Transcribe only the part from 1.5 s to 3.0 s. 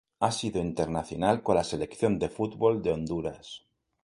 la Selección de fútbol de